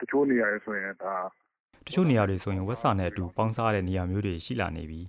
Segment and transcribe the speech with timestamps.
[0.00, 1.14] တချို့နေရာတွေဆိုရင်ဒါ
[1.86, 5.00] တချို့နေရာတွေဆိုရင်ဝက်စာနဲ့အတူပေါင်းစားတဲ့နေရာမျိုးတွေရှိလာနေပြီ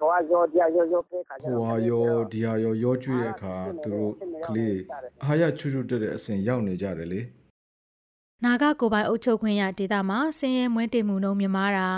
[0.00, 4.12] ဟိုကရောတရားရောရောပဲခါကျဟိုဟာရောဒီဟာရောရောကျွေးတဲ့အခါသူတို့
[4.46, 7.20] ကလေးတွေအားရချွတ်ချွတ်တက်တဲ့အဆင့်ရောက်နေကြတယ်လေ
[8.44, 11.88] နာဂကိုပိုင်အုပ်ချုပ်ခွင့်ရဒေသမှာဆင်းရဲမွဲတေမှုနှုန်းမြင့်မားတာ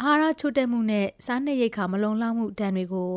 [0.00, 3.10] အာဟာရချို့တဲ့မှုနဲ့စားနပ်ရိက္ခာမလုံလောက်မှုတန်တွေကို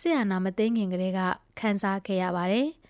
[0.00, 1.20] စစ်အာဏာမသိမ်းခင်ကတည်းက
[1.58, 2.68] ခန်းစားခဲ့ရပါတယ်။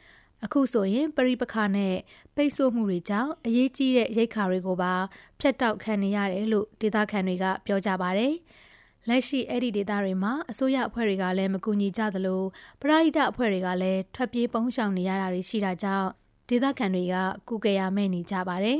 [0.45, 1.95] အခုဆိုရင်ပရိပခနဲ့
[2.37, 4.95] ပိတ်ဆို့မှုတွေကြောင့်အရေးကြီးတဲ့ရိက္ခာတွေကိုပါ
[5.41, 8.35] ဖျက်တောက်ခံနေရတယ်လို့ဒေသခံတွေကပြောကြပါတယ်။
[9.09, 12.43] လက်ရှိအဲ့ဒီဒေသတွေမှာအစိုးရအဖွဲ့တွေကလည်းမကူညီကြသလို
[12.81, 16.09] ပရိဒအဖွဲ့တွေကလည်းထွက်ပြေးပုန်းရှောင်နေရတာတွေရှိတာကြောင့်
[16.49, 17.15] ဒေသခံတွေက
[17.49, 18.79] ကုကရမဲ့နေကြပါတယ်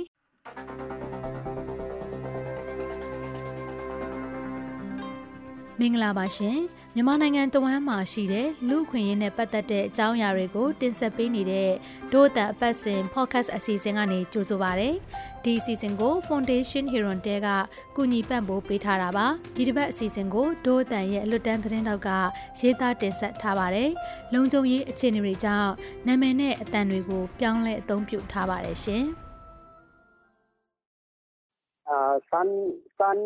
[5.81, 6.59] မင်္ဂလာပါရှင်
[6.95, 11.71] မြန်မာနိုင်ငံတဝမ်းမှာရှိတဲ့လူခွင့်ရင်းနဲ့ပတ်သက်တဲ့အကြောင်းအရာတွေကို တင်ဆက်ပေးနေတဲ့
[12.13, 14.91] ဒို့အတန်အပတ်စဉ် podcast အစီအစဉ်ကနေကြိုဆိုပါရစေ
[15.45, 17.49] ဒီအစီအစဉ်ကို Foundation Hero တဲက
[17.97, 22.09] ကူညီပံ့ပိုးပေးထားတာပါဒီတစ်ပတ်အစီအစဉ်ကိုဒို့အတန်ရဲ့အလွတ်တန်းသတင်းတောက်က
[22.59, 23.91] ရေးသားတင်ဆက်ထားပါတယ်
[24.33, 25.71] လုံခြုံရေးအခြေအနေတွေကြောင့်
[26.07, 29.05] နာမည်နဲ့အတန်တွေကိုပြောင်းလဲအသုံးပြုထားပါတယ်ရှင်
[32.13, 32.49] အာစန်
[32.97, 33.19] စန်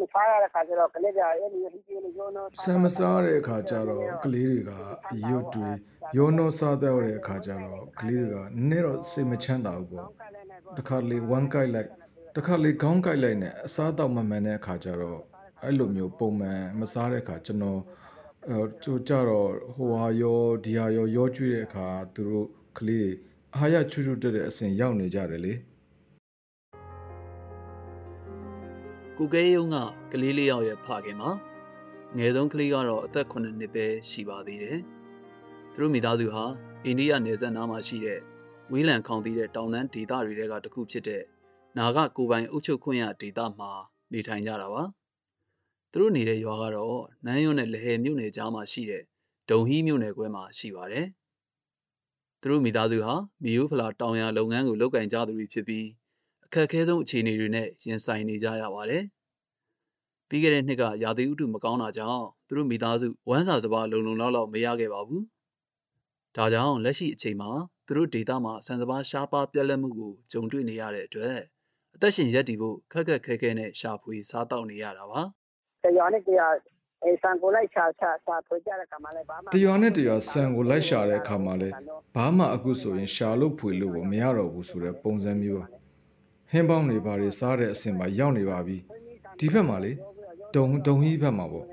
[0.00, 4.72] မစားရတဲ့ခါကျတော့ကလေးတွေအဲ့ဒီဟိကြီးလေးရောနော်ဆမ်မစားတဲ့အခါကျတော့ကလေးတွေက
[5.12, 5.68] အရွတ်တွေ
[6.16, 10.08] ရောနှောစားတဲ့တဲ့အခါကျတော့ကလေးတွေကနည်းနည်းတော့စိတ်မချမ်းသာဘူးပေါ့
[10.78, 11.88] တခါလေဝမ်းကိုက်လိုက်
[12.36, 15.20] တခါလေခေါင်းကိုက်လိုက်နဲ့အစားတော့မမှန်တဲ့အခါကျတော့
[15.62, 17.80] အဲ့လိုမျိုးပုံမှန်မစားတဲ့အခါကျွန်တော်
[18.50, 22.46] အဲကျိုးကြတော့ဟိုဟာရောဒီဟာရောရောကျွေးတဲ့အခါသူတို့
[22.78, 23.12] ကလေးတွေ
[23.54, 25.52] အားရချွတ်ချွတ်တက်တဲ့အဆင့်ရောက်နေကြတယ်လေ
[29.18, 29.76] ကိုကဲယုံက
[30.12, 31.30] ကလေးလေးယောက်ရဲ့ဖခင်မှာ
[32.16, 34.78] ငယ်ဆုံးကလေးကတော့အသက်9နှစ်ပဲရှိပါသေးတယ်။
[35.72, 36.44] သူတို့မိသားစုဟာ
[36.84, 38.20] အိန္ဒိယနယ်စပ်နားမှာရှိတဲ့
[38.72, 41.22] ဝီလန်ခေါင်တည်တဲ့တောင်တန်းဒေသတွေကတစ်ခုဖြစ်တဲ့
[41.76, 43.70] နာဂကိုပိုင်အုပ်ချုပ်ခွင့်ရဒေသမှာ
[44.12, 44.82] နေထိုင်ကြတာပါ။
[45.92, 49.02] သူတို့နေတဲ့ရွာကတော့နန်းရွန်းနဲ့လဟယ်မြို့နယ်ကြားမှာရှိတဲ့
[49.50, 51.06] ဒုံဟီးမြို့နယ်ခွဲမှာရှိပါတယ်။
[52.40, 55.86] သူတို့မိသားစုဟာမီယိုဖလာတောင်ယာလုပ်ငန်းကိုလုပ်ကင်ကြသူတွေဖြစ်ပြီး
[56.46, 59.02] အခက်အခဲဆုံးအခြေအနေတွေနဲ့ရင်ဆိုင်နေကြရပါတယ်။
[60.28, 65.22] ပြီးခဲ့တဲ့နှစ်ကရာသီဥတုမကောင်းတာကြောင့်သူတို့မိသားစုဝမ်းစာစပါးလုံလုံလောက်လောက်မရခဲ့ပါဘူး။
[66.36, 67.50] ဒါကြောင့်လက်ရှိအချိန်မှာ
[67.86, 71.36] သူတို့ဒေတာမှာဆန်စပါးရှားပါးပြက်လက်မှုကိုကြုံတွေ့နေရတဲ့အတွက်
[71.94, 75.20] အသက်ရှင်ရက်တည်ဖို့ခက်ခက်ခဲခဲနဲ့ရှာဖွေစားတောက်နေရတာပါ
[75.84, 76.52] တရားနဲ့တရား
[77.04, 81.68] အဲစံကိုလိုက်ချာချာချာဖွေကြတဲ့ခါမှလည်းဘာမှတရွာနဲ့တရွာဆန်ကိုလိုက်ရှာတဲ့အခါမှာလဲ
[82.16, 85.85] ဘာမှအခုဆိုရင်ရှာလို့ဖွေလို့ကိုမရတော့ဘူးဆိုတဲ့ပုံစံမျိုးပါ
[86.50, 88.76] ဟင်းပေါင်းတွေဘာတွေစားတဲ့အဆင့်မှာရောက်နေပါပြီ
[89.38, 89.92] ဒီဘက်မှာလေ
[90.54, 91.66] ဒုံဒုံဟီးဘက်မှာပေါ့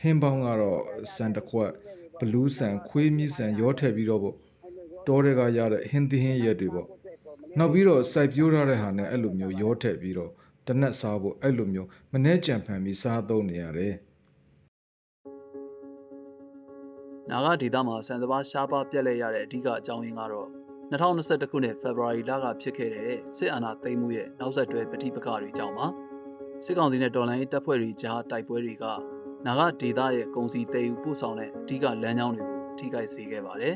[0.00, 0.80] ဟင်းပေါင်းကတော့
[1.14, 1.70] ဆန်တစ်ခွက်
[2.18, 4.36] ဘလူးဆန်ခွေးမြီးဆန်ရောထည့်ပြီးတော့ပေါ့
[5.06, 6.88] တောတွေကရတဲ့ဟင်းသီးဟင်းရက်တွေပေါ့
[7.58, 10.32] နောက်ပြီးတော့စိုက်ပျိုးထားတဲ့ဟာနဲ့အဲ့လိုမျိုးရောထည့်ပြီးတော့
[10.66, 13.94] တနက်စားဖို့အဲ့လိုမျိုးမနှဲကြံဖန်ပြီးစားသုံးနေရတယ်။
[17.30, 20.48] နာဂဒေတာမှာဆန်စပါးရှားပါးပြက်လက်ရတဲ့အဓိကအကြောင်းရင်းကတော့
[20.92, 25.86] 2021ခုနှစ်ဖေဖော်ဝါရီလကဖြစ်ခဲ့တဲ့စစ်အာဏာသိမ်းမှုရဲ့နောက်ဆက်တွဲပဋိပက္ခတွေကြောင့်ပါ။
[26.64, 28.84] စစ်ကောင်စီနဲ့တော်လှန်ရေးတပ်ဖွဲ့တွေကြားတိုက်ပွဲတွေက
[29.46, 33.74] နာဂဒေတာရဲ့ကုန်စည်တည်ယူပို့ဆောင်တဲ့အဓိကလမ်းကြောင်းတွေကိုထိခိုက်စေခဲ့ပါတယ်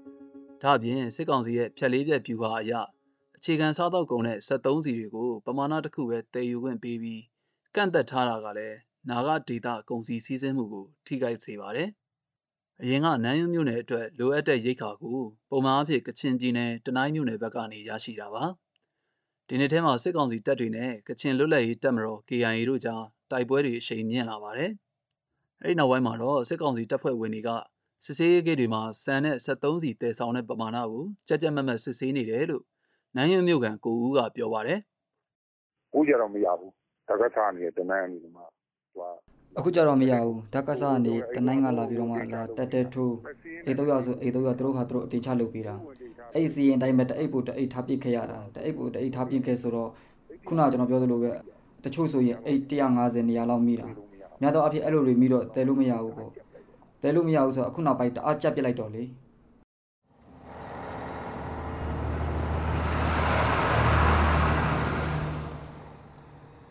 [0.62, 2.72] ။ဒါ့အပြင်စစ်ကောင်စီရဲ့ဖြက်လေးပြက်ပြူဟာအရ
[3.36, 7.22] အခြေခံစားသောက်ကုန်နဲ့73စီတွေကိုပမာဏတစ်ခုပဲတည်ယူခွင့်ပေးပြီး
[7.74, 8.76] ကန့်သက်ထားတာကလည်း
[9.10, 11.88] နာဂဒေတာကုန်စည်စည်းစိမ်မှုကိုထိခိုက်စေပါတယ်။
[12.82, 15.20] အရင်ကနန်းယွန်းမြို့နယ်အတွက်လိုအပ်တဲ့ရိတ်ခါကို
[15.50, 18.44] ပုံမှန်အဖြစ်ကချင်ပြည်နယ်တနိုင်းမြို့နယ်ဘက်ကနေရရှိတာပါ။
[19.48, 24.70] ဒီနေ့ထဲမှာစစ်ကောင်စီတပ်တွေနဲ့ကချင်လွတ်လပ်ရေးတပ်မတော် KIA တို့ကြားတိုက်ပွဲတွေအရှိန်မြင့်လာပါတယ်။
[25.60, 27.50] အဲဒီနောက်ပိုင်းမှာတော့စစ်ကောင်စီတပ်ဖွဲ့ဝင်တွေက
[28.04, 32.64] စစ်ဆေးရေးဂိတ်တွေမှာစံနဲ့73စီတည်ဆောင်တဲ့ပမာဏကိုကြက်ကြက်မက်မက်စစ်ဆေးနေတယ်လို့
[33.16, 34.78] နန်းယွန်းမြို့ကန်ကိုဦးကပြောပါတယ်။
[35.96, 36.72] ဦးကြတော့မရဘူး
[37.08, 39.02] တက္ကသနေတနန်းနေမှာသူက
[39.58, 43.16] အခုကြတော့မရဘူးဓာတ်ကစားကနေတနိုင်းကလာပြီးတော့မှလာတက်တက်ထိုး
[43.66, 45.74] အိတ်တော့ရဆိုအိတ်တော့ရသူတို့ဟာသူတို့အတေချလုပ်ပေးတာ
[46.34, 49.90] အဲ့စီရင်တိုင်းမဲ့တအိတ်ပို့တအိတ်ထားပစ်ခဲ့ရတာတအိတ်ပို့တအိတ်ထားပစ်ခဲ့ဆိုတော့
[50.46, 51.30] ခုနကကျွန်တော်ပြောသလိုပဲ
[51.84, 52.62] တချို့ဆိုရင်အိတ်
[52.96, 53.86] 150နေရာလောက်မိတာ
[54.40, 56.30] များတော့အဖြစ်အဲ့လိုတွေမိတော့တဲလို့မရဘူးပေါ့
[57.02, 59.04] တဲလို့မရဘူးဆိုတော့အခုနောက်ပိုင်းတအားကြက်ပစ်လိုက်တော့လေ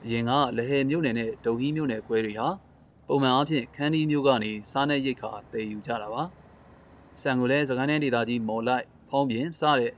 [0.05, 2.47] အရင်ကလဟယ်မြို့နယ်နဲ့ဒုံဟီးမြို့နယ်ခွဲတွေဟာ
[3.07, 6.23] ပုံမှန်အားဖြင့်ခန်းဒီမြို့ကနေစားနယ်ရိတ်ခါတည်ယူကြတာပါ။
[7.21, 9.91] ဆန်ကိုလည်းစကိုင်းတိုင်းဒေသကြီးမော်လိုက်ဖောင်းပြင်စတဲ့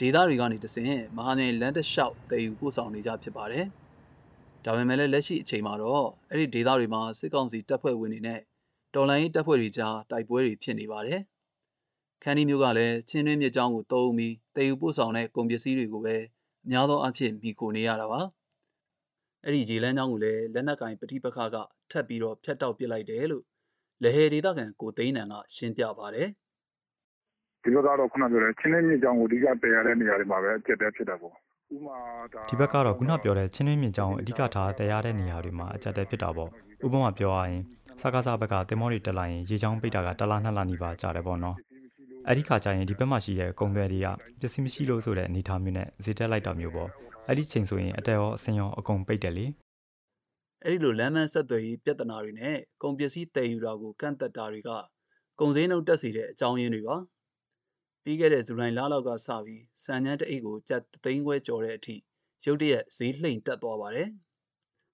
[0.00, 0.86] ဒေသတွေကနေတဆင်
[1.16, 3.64] မဟာနယ်လန်တလျှောက်တည်ယူပို့ဆောင်နေကြဖြစ်ပါတယ်။
[4.64, 8.40] ဒါပေမဲ့လည်းလက်ရှိအချိန်မှာတော့အဲ့ဒီဒေသတွေမှာစစ်ကောင်စီတပ်ဖွဲ့ဝင်တွေနဲ့
[8.94, 11.20] တော်လိုင်းတပ်ဖွဲ့တွေကြားတိုက်ပွဲတွေဖြစ်နေပါတယ်။
[12.22, 16.16] ခန်းဒီမြို့ကလည်းချင်းတွင်းမြစ်ကြောင်းကိုတုံးပြီးတည်ယူပို့ဆောင်တဲ့ကုန်ပစ္စည်းတွေကိုပဲ
[16.64, 18.20] အများသောအားဖြင့်မိခိုနေရတာပါ
[19.44, 21.56] အဲ့ဒီရေလမ်းကြောင်းကိုလည်းလက်နက်ကင်ပဋိပက္ခက
[21.90, 23.44] ထပ်ပြီးတော့ဖျက်တောက်ပစ်လိုက်တယ်လို့
[24.02, 26.28] လဟေဒေသခံကိုသိန်းနံကရှင်းပြပါတယ်
[27.62, 31.34] ဒီလိုကတော့ခုနပြောတဲ့ချင်းလေးမြေကြောင်ကိုအဓိကတည်ရတဲ့နေရာတွေမှာပဲအကျက်တဲဖြစ်တာပေါ့
[31.74, 31.98] ဥမာ
[32.32, 36.50] ဒါဒီဘက်ကတော့ခုနပြောတဲ့ချင်းတွင်းမြင့်ကြောင်းအဓိကထားတရားတဲ့နေရာတွေမှာအကြက်တဲဖြစ်တာပေါ့
[36.84, 37.62] ဥပမာပြောရရင်
[38.00, 41.56] စကားစားဘက်ကတင်မောတွေတက်လိုက်ရင်ရေချောင်းပိတ်တာကတစ်လားနှစ်လားနေပါကြာတယ်ပေါ့နော်
[42.28, 44.06] အဲ့ဒီခါကျရင်ဒီဘက်မှာရှိတဲ့ကုံတွေတွေက
[44.40, 46.90] ပစ္စည်းမရှိလို့ဆိုတဲ့အနေအထားမျိုးနဲ့ဈေးတက်လိုက်တာမျိုးပေါ့
[47.28, 49.46] အဲ့ဒီချိန်ဆိုရင်အတက်ရောအစင်ရောအကုန်ပိတ်တယ်လေ
[50.66, 54.70] အဲ့ဒီလိုလမ်းမဆက်သွယ်ရေးပြဿနာတွေနဲ့ကုန်ပစ္စည်းတည်ယူတာကိုကန့်သက်တာတွေက
[55.40, 56.96] ကုန်စည်နှုန်းတက်စေတဲ့အကြောင်းရင်းတွေပါ
[58.02, 61.96] ပြီးခဲ့တဲ့ဇူလိုင်လလောက်ကစပြီးစံညမ်းတအိတ်ကိုကျပ်3သိန်းခွဲကျော်တဲ့အထိ
[62.44, 64.08] ရုတ်တရက်ဈေးလှိမ့်တက်သွားပါတယ်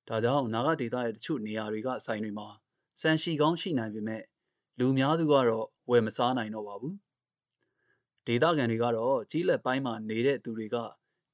[0.08, 2.48] ဒါကြောင့်နာဂဒေသရဲ့တချို့နေရာတွေကဆိုင်တွေမှာ
[3.00, 4.22] စံရှိကောင်းရှိနိုင်ပေမဲ့
[4.78, 6.96] လူအများစုကတော့ဝယ်မစားနိုင်တော့ပါဘူး
[8.26, 10.76] ဒေသခံတွေကတော့ကြီးလက်ပိုင်းမှာနေတဲ့သူတွေက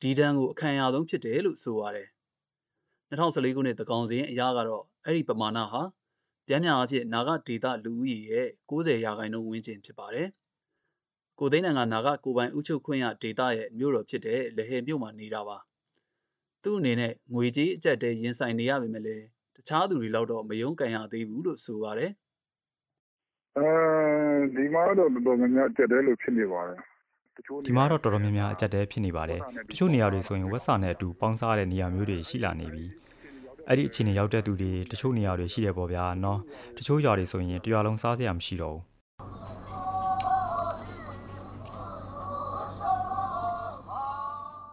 [0.02, 2.08] ဒီဒဏ်ကိုအခံရဆုံးဖြစ်တယ်လို့ဆိုပါတယ်
[3.11, 5.82] 2014ခုနှစ်သကောင်စင်းအရကတော့အဲ့ဒီပမာဏဟာ
[6.47, 10.29] ပြန်များအဖြစ်နာဂဒေသလူဦးရေရဲ့90ရာခိုင်နှုန်းဝန်းကျင်ဖြစ်ပါတယ်။
[11.38, 15.58] ကိုသိန်းနံကနာဂကိုပိုင်ဥချုပ်ခွင့်ရဒေသရဲ့မြို့တော်ဖြစ်တဲ့လဟေမြို့မှာနေတာပါ။
[16.62, 19.25] သူ့အနေနဲ့ငွေကြေးအကျက်တဲရင်ဆိုင်နေရပေမဲ့လည်း
[19.56, 22.11] တခြားသူတွေလောက်တော့မယုံကန်ရသေးဘူးလို့ဆိုပါတယ်
[23.56, 23.69] အဲ
[24.55, 26.95] ဒီမှာတော့တော်တော်များများအကျက်တဲလို့ဖြစ်နေပါတယ်တချို့
[27.66, 29.40] ဒီမှာတော့တော်တော်များများအကြက်တဲဖြစ်နေပါတယ်
[29.70, 32.86] တချို့နေရာတွေဆိုရင်ဝက်စာနဲ့အတူပေါင်းစားတဲ့နေရာမျိုးတွေရှိလာနေပြီ
[33.68, 36.40] အဲ့ဒီအခြေအနေရောက်တဲ့သူတွေတချို့နေရာတွေရှိတယ်ပေါ့ဗျာနော်
[36.78, 38.82] တချို့ຢာတွေဆိုရင်တရွာလုံးစားစရာမရှိတော့ဘူး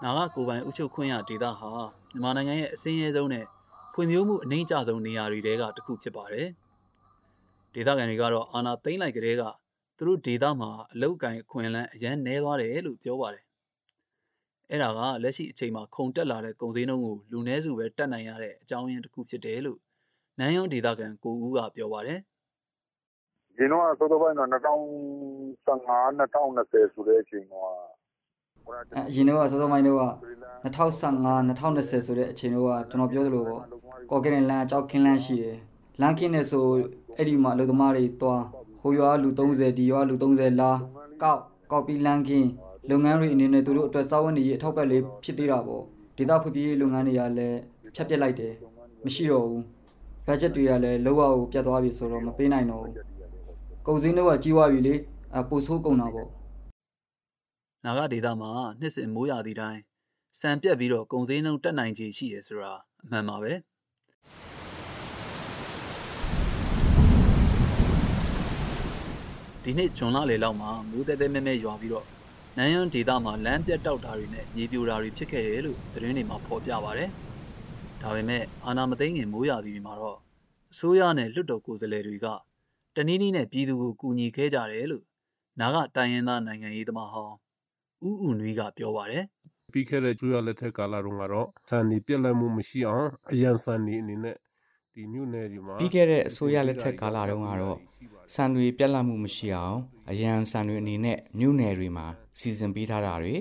[0.03, 1.69] ။နာဂကိုပိုင်ဥချုပ်ခွင့်ရဒေသဟာ
[2.11, 3.45] မြန်မာနိုင်ငံရဲ့အစင်းရဲဆုံးနဲ့
[3.93, 6.47] ဖွံ့ဖြိုးမှုအနှိမ့်ကျဆုံးနေရာတွေတဲကတစ်ခုဖြစ်ပါတယ်။
[7.73, 9.43] ဒေသခံတွေကတော့အာဏာသိမ်းလိုက်ကလေးက
[9.97, 13.43] သူတို့ဒေသမှာအလုတ်ကင်အခွင့်အလန်းအရန်နှဲသွားတယ်လို့ပြောပါတယ်။
[14.69, 19.79] အဲ့ဒါကလက်ရှိအချိန်မှာခုန်တက်လာတဲ့ကုန်စည်နှုန်းကိုလူနည်းစုပဲတက်နိုင်ရတဲ့အကြောင်းရင်းတစ်ခုဖြစ်တယ်လို့
[20.39, 22.19] နန်းယွန်းဒေသခံကိုဦးကပြောပါတယ်။
[23.57, 24.55] ဒီတော့သောတော်ပိုင်းတော့2015
[25.65, 27.67] 2020ဆိုတဲ့အချိန်တော့
[28.65, 29.99] အဲအရင်တော့စောစောပိုင်းတော့
[30.63, 33.63] 2015 2020ဆိုတဲ့အချိန်တော့ကျွန်တော်ပြောသလိုပေါ့
[34.09, 35.57] ကော်ကရင်လမ်းအကြောက်ခင်းလမ်းရှိတယ်
[36.01, 36.65] လမ်းခင်းနေဆို
[37.17, 38.43] အဲ့ဒီမှာအလုပ်သမားတွေတွား
[38.83, 40.71] ဟိုရွာလူ30ဒီရွာလူ30လာ
[41.21, 41.41] ကောက်
[41.71, 42.49] ကောက်ပြီးလမ်းခင်း
[42.89, 45.83] လုပ်ငန်းတွေအနေနဲ့သူတို့အတွက်စာဝန်တွေအထောက်ပံ့လေးဖြစ်သေးတာပေါ့
[46.17, 47.59] ဒေတာဖွံ့ဖြိုးရေးလုပ်ငန်းတွေကလည်း
[47.95, 48.53] ဖြတ်ပစ်လိုက်တယ်
[49.05, 49.63] မရှိတော့ဘူး
[50.25, 52.95] ဘတ်ဂျက်တွေကလည်းလောကကိုပြတ်သွားပြီဆိုတော့မပေးနိုင်တော့ဘူး
[53.87, 54.95] ကုန်စည်နှုန်းကကြီးသွားပြီလေ
[55.37, 56.29] အပိုဆိုးကုန်တာပေါ့
[57.85, 59.81] နာဂဒေသမှာနှစ်စဉ်မိုးရာသီတိုင်း
[60.39, 63.53] စံပြက်ပြီးတော့ကုံစင်းနှုံတက်နိုင်ခြေရှိတယ်ဆိုတာအမှန်ပါပဲ
[69.65, 72.05] ဒီနေ့ဂျွန်လလေလောက်မှာမိုးတဲတဲမဲမဲရွာပြီးတော့
[72.57, 77.09] နန်းယွန်းဒေသမှာလမ်းပြတ်တောက်တာတွေနဲ့မြေပြိုတာတွေဖြစ်ခဲ့တယ်လို့သတင်းတွေမှာဖော်ပြပါတယ်
[78.01, 80.17] ဒါပေမဲ့အာနာမသိငင်မိုးရာသီတွေမှာတော့
[80.71, 82.27] အစိုးရနဲ့လွတ်တော်ကိုယ်စားလှယ်တွေက
[82.95, 85.03] တနည်းနည်းနဲ့ပြည်သူကိုကူညီခဲ့ကြတယ်လို့
[85.59, 87.35] နာဂတိုင်းရင်းသားနိုင်ငံရေးသမားဟောင်း
[88.07, 89.25] ဥဥနွေးကပြောပါတယ်
[89.73, 94.35] ပြီးခဲ့တဲ့ကျွေးရလက်ထက်ကာလတုန်းကတော့စံနေပြက်လက်မှုမရှိအောင်အရန်စံနေအနေနဲ့
[94.95, 97.77] ဒီမြို့နယ်ဒီမှာပြီးခဲ့တဲ့အစိုးရလက်ထက်ကာလတုန်းကတော့
[98.33, 99.77] စံတွေပြက်လက်မှုမရှိအောင်
[100.09, 102.05] အရန်စံတွေအနေနဲ့မြို့နယ်တွေမှာ
[102.39, 103.33] စီစဉ်ပေးထားတာတွေ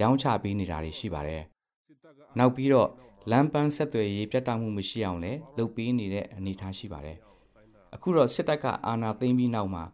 [0.00, 1.42] ရောင်းချပေးနေတာတွေရှိပါတယ်။
[2.38, 2.88] နောက်ပြီးတော့
[3.30, 7.16] လမ်းပန်းဆက်သွယ်ရေးပြတ်တောက်မှုမရှိအောင်လည်းလုပ်ပေးနေတဲ့အနေအထားရှိပါတယ်။
[7.94, 9.84] အခုတော့စစ်တပ်ကအာဏာသိမ်းပြီးနောက်မှာ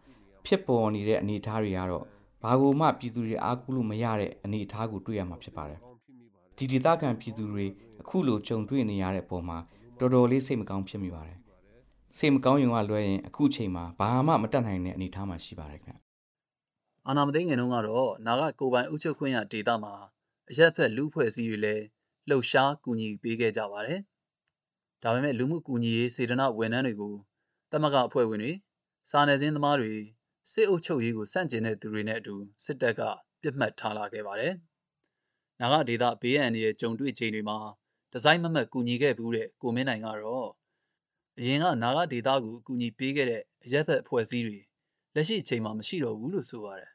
[0.47, 2.05] ဖြစ်ပေါ်နေတဲ့အနေအထားတွေကတော့
[2.43, 5.81] ဘာကိုမှပြည်သူတွေအားကိုးလို့မရတဲ့အနေအထားကိုတွေ့ရမှာဖြစ်ပါတယ်။
[6.57, 7.67] ဒီဒေသခံပြည်သူတွေ
[8.01, 9.59] အခုလိုကြုံတွေ့နေရတဲ့ပုံမှာ
[10.01, 11.39] တော်တော်လေးစိတ်မကောင်းဖြစ်မိပါတယ်။
[12.19, 16.01] စိတ်မကောင်းရင်ကလွှဲရင်အခုချိန်မှာဘာမှမတတ်နိုင်တဲ့အနေအထားမှာရှိပါတယ်ခင်ဗျ။
[17.07, 19.95] အာနာမသိငင်တုန်းကတော့နာဂကိုပိုင်ဥချုပ်ခွင့်ရဒေတာမှာ
[20.51, 21.85] အရက်ဖက်လူဖွဲ့စည်းတွေလည်း
[22.29, 24.01] လှုပ်ရှားကူညီပေးခဲ့ကြပါတယ်
[25.03, 27.15] ဒါပေမဲ့လူမှုကူညီရေးစေတနာဝန်ထမ်းတွေကို
[27.73, 28.53] တမကအဖွဲ့ဝင်တွေ
[29.11, 29.93] စာနယ်ဇင်းသမားတွေ
[30.53, 32.35] စစ်အုပ်ချုပ်ရေးကိုစန့်ကျင်တဲ့သူတွေနဲ့အတူ
[32.65, 33.01] စစ်တပ်က
[33.43, 34.55] ပြစ်မှတ်ထားလာခဲ့ပါတယ်
[35.61, 37.59] နာဂဒေတာဘေးအန္တရာယ်ကြုံတွေ့ချိန်တွေမှာ
[38.17, 40.49] ဒီဇိုင်းမမတ်ကူညီခဲ့ဘူးတဲ့ကိုမင်းနိုင်ကတော့
[41.39, 44.59] အရင်ကနာဂဒေတာကိုအကူအညီပေးခဲ့တဲ့အရက်ဖက်အဖွဲ့အစည်းတွေ
[45.15, 46.91] လက်ရှိအချိန်မှာမရှိတော့ဘူးလို့ဆိုပါတယ်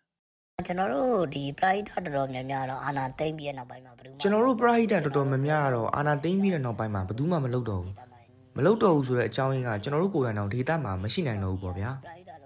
[0.67, 7.95] ကျွန်တော်တို့ဒီ pride တော်တော်များများတော့အာနာသိမ့်ပြီးတဲ့နောက်ပိုင်းမှာဘယ်သူမှကျွန်တော်တို့ပရဟိတတော်တော်များများကတော့အာနာသိမ့်ပြီးတဲ့နောက်ပိုင်းမှာဘယ်သူမှမလုပ်တော့ဘူး
[8.57, 11.89] မလုပ်တော့ဘူးဆိုတဲ့အကြောင်းရင်းကကျွန်တော်တို့ကိုယ်တိုင်တော့ဒေတာမှာမရှိနိုင်တော့ဘူးပေါ့ဗျာ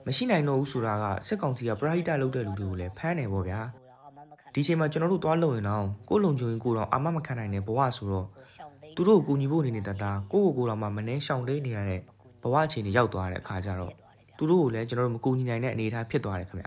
[0.08, 3.60] မရှိနိုင်တော့ဘူးဆိုတာကစစ်ကောင်စီကပရဟိတလုပ်တဲ့လူတွေကိုလည်းဖမ်းတယ်ပေါ့ဗျာ
[4.53, 8.25] ဒီချိန်မှာကျွန်တော်တို့သွားလုံရင်တော့ကိုယ်လုံခြုံရင်ကိုယ်တော့အာမမခံနိုင်တဲ့ဘဝဆိုတော့
[8.95, 12.01] သူတို့ကိုကူညီဖို့အနေနဲ့တတာကိုယ့်ကိုယ်ကိုယ်တော့မှမနှဲရှောင်တိန်နေရတဲ့
[12.41, 13.93] ဘဝအခြေအနေရောက်သွားတဲ့အခါကျတော့
[14.37, 16.65] သူတို့ကိုလည်းကျွန်တော်တို့မကူညီနိုင်တဲ့အနေအထားဖြစ်သွားတယ်ခင်ဗျ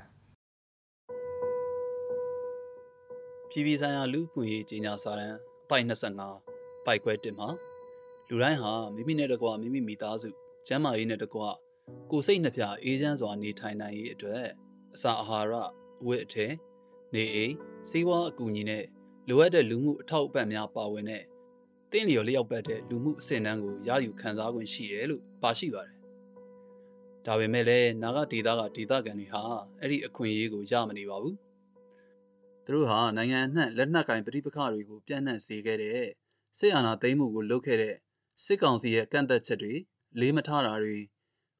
[3.51, 5.37] ပြည်ပြည်ဆိုင်ရာလူ့အခွင့်အရေးကြီးညာစာတမ်း
[5.71, 7.49] ပိုက်25ပိုက်ခွဲ1မှာ
[8.29, 10.31] လူတိုင်းဟာမိမိနဲ့တကွမိမိမိသားစု
[10.67, 11.41] ကျန်းမာရေးနဲ့တကွ
[12.11, 14.45] ကိုယ်စိတ်နှပြအေးချမ်းစွာနေထိုင်နိုင်ရေးအတွက်
[14.95, 15.53] အစာအာဟာရ
[16.01, 16.53] အဝတ်အထည်
[17.15, 17.55] နေအိမ်
[17.91, 18.85] စီးပွားအကူအညီနဲ့
[19.29, 21.23] လိုအပ်တဲ့လူမှုအထောက်အပံ့များပါဝင်တဲ့
[21.93, 25.97] တင်းလျော်လျောက်ပတ်တဲ့လူမှုအဆင့်အတန်းကိုရယူခံစား권ရှိတယ်လို့ပါရှိပါတယ်။
[27.27, 29.43] ဒါပေမဲ့လည်းနာဂဒေတာကဒေတာကန်တွေဟာ
[29.81, 31.35] အဲ့ဒီအခွင့်အရေးကိုရမနေပါဘူး။
[32.65, 36.09] သူတို့ဟာနိုင်ငံအနှံ့လက်နက်ကင်ပဋိပက္ခတွေကိုပြန့်နှံ့စေခဲ့တဲ့
[36.59, 37.95] စစ်အာဏာသိမ်းမှုကိုလုပ်ခဲ့တဲ့
[38.45, 39.75] စစ်ကောင်စီရဲ့ကန့်သက်ချက်တွေ
[40.21, 40.97] လေးမထားတာတွေ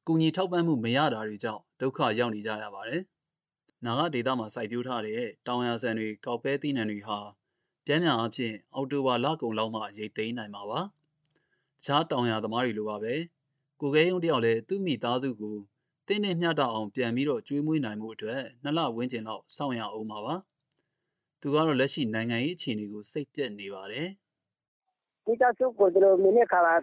[0.07, 3.01] ကုညီထောက်ပံ့မှုမရတာတွေကြောင့်ဒုက္ခရောက်နေကြရပါတယ်။
[3.85, 7.19] နာဂဒေတာမှာစိုက်ပျိုးထားတဲ့တောင်ယာဆန်တွေကောက်ပဲသီးနှံတွေဟာ
[7.85, 10.79] ပြန်ပြန်အဖြစ်အော်တိုဘာလကုံလောက်မှရိတ်သိမ်းနိုင်မှာပါ။
[11.83, 13.13] ခြားတောင်ယာသမားတွေလိုပါပဲ။
[13.81, 15.55] ကိုကဲယုံတယောက်လည်းသူ့မိသားစုကို
[16.07, 20.35] တင်းနဲ့မျှတအောင်ပြန်ပြီးတော့ကျွေးမွေးနိုင်မှုအတွက်နှစ်လဝန်းကျင်လောက်စောင့်ရအောင်ပါပါ။
[21.41, 24.07] သူကတော့လက်ရှိနိုင်ငံရေးအခြေအနေကိုစိတ်ပြက်နေပါတယ်။
[25.25, 26.73] ဒီတဆုပ်ကိုတို့မိနစ်ခါလာ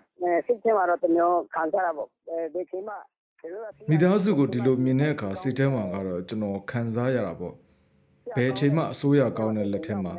[0.47, 2.09] စိတ်ထဲမှာတော့တမျိုးခံစားရပေါ့။
[2.55, 2.95] ဘယ်ချိန်မှ
[3.91, 7.55] မိသားစုကိုဒီလိုမြင်တဲ့အခါစိတ်ထဲမှာကတော့ကျွန်တော်ခံစားရတာပေါ့
[8.35, 10.15] ဘယ်အချိန်မှအစိုးရကောင်းတဲ့လက်ထက်မှာ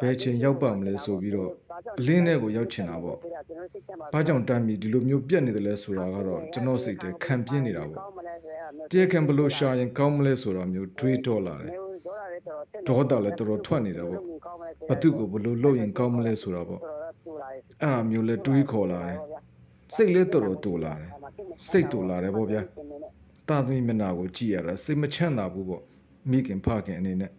[0.00, 1.52] ဘယ်အချိန်ရောက်ပါမလဲဆိုပြီးတော့
[1.98, 3.18] အလင်းထဲကိုရောက်ချင်တာပေါ့။
[4.12, 8.02] ဘာကြောင့်တမ်းပြီးဒီလိုမျိုးပြက်နေတယ်လဲဆိုတာကတော့ကျွန်တော်စိတ်ထဲခံပြင်းနေတာပေါ့။
[8.90, 11.74] တရားခံဘလို့ရှာရင်ကောင်းမလဲဆိုတာမျိုးတွေးတော့လာတယ်။
[12.88, 14.22] ဒေါသလည်းတော်တော်ထွက်နေတာပေါ့။
[14.88, 16.80] ဘသူကိုဘလို့လုပ်ရင်ကောင်းမလဲဆိုတာပေါ့။
[17.82, 19.18] အဲ့အမျိုးလဲတွေးခေါ်လာတယ်။
[19.94, 21.10] စိတ်လည်းတော်တော်တူလာတယ်။
[21.68, 22.62] စိတ်တူလာတယ်ပေါ့ဗျာ။
[23.48, 25.82] တာသမီမျက်နှာကိုကြည့်ရတာစိတ်မချမ်းသာဘူးပေါ့။
[26.30, 27.30] မိခင်ဖခင်အနေနဲ့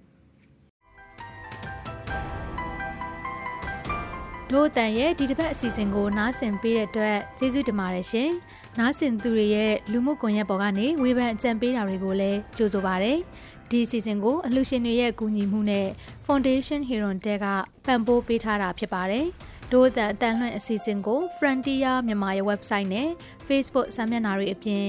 [4.51, 8.29] ဒို့အတန်ရဲ့ဒီတစ်ပတ်အစီအစဉ်ကိုနားဆင်ပေးတဲ့အတွက်ကျေးဇူးတင်ပါတယ်ရှင်။
[8.79, 13.13] နားဆင်သူတွေရဲ့လူမှုကွန်ရက်ပေါ်ကနေဝေဖန်အကြံပေးတာတွေကိုလည်းကြိုဆိုပါရစေ။
[13.69, 15.87] ဒီအစီအစဉ်ကိုအလှူရှင်တွေရဲ့ကူညီမှုနဲ့
[16.25, 17.45] Foundation Hero တဲက
[17.85, 19.25] ပံ့ပိုးပေးထားတာဖြစ်ပါတယ်။
[19.71, 23.09] ဒို့အတန်အတန်လွှင့်အစီအစဉ်ကို Frontier မြန်မာရဲ့ website နဲ့
[23.47, 24.85] Facebook စာမျက်နှာတွေအပြင်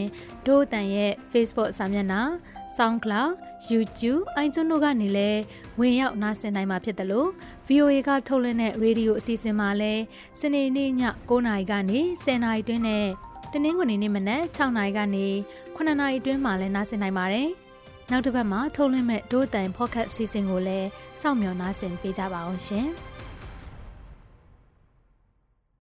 [0.47, 2.23] ဒို့အတန်ရဲ့ Facebook စာမျက်နှာ
[2.81, 3.31] SoundCloud,
[3.71, 5.41] YouTube, iTunes တို့ကနေလည်း
[5.81, 7.29] ဝင်ရောက်နားဆင်နိုင်မှာဖြစ်တယ်လို့
[7.69, 10.03] VOA ကထုတ်လွှင့်တဲ့ရေဒီယိုအစီအစဉ်မှာလည်း
[10.41, 10.91] စနေနေ့ည
[11.29, 13.07] 9:00နာရီကနေ10:00နာရီတွင်းနဲ့
[13.53, 15.27] တနင်္ဂနွေနေ့မနက်6:00နာရီကနေ
[15.77, 17.49] 9:00နာရီတွင်းမှာလည်းနားဆင်နိုင်ပါတယ်။
[18.11, 20.89] နောက်တစ်ပတ်မှာထုတ်လွှင့်မဲ့ဒို့တန်ဖော့ကတ်အစီအစဉ်ကိုလည်း
[21.21, 22.87] စောင့်မျှော်နားဆင်ပေးကြပါအောင်ရှင်။